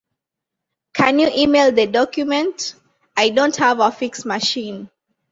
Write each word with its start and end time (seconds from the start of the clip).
Can 0.95 1.19
you 1.19 1.27
email 1.29 1.71
the 1.71 1.85
document? 1.85 2.73
I 3.15 3.29
don’t 3.29 3.57
have 3.57 3.79
a 3.79 3.91
fax 3.91 4.25
machine. 4.25 4.89